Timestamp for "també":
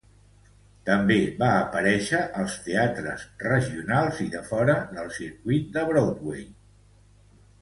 0.89-1.17